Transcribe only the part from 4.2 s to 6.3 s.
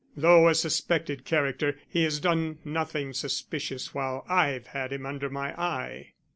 I've had him under my eye."